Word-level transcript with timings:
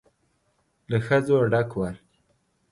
له 0.89 0.97
ښځو 1.07 1.35
ډک 1.51 1.69
ول. 1.79 1.95